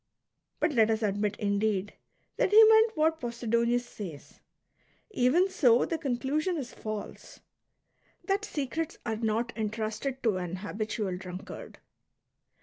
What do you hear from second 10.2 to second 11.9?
to an habitual drunkard.